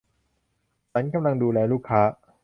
[0.91, 2.01] ฉันกำลังดูแลลูกค้า